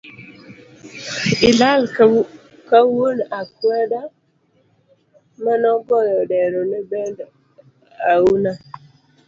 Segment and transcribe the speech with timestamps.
[1.49, 1.81] Ilal
[2.69, 3.99] ka wuon akwenda
[5.43, 7.17] manogoyo dero nebend
[8.13, 8.51] auna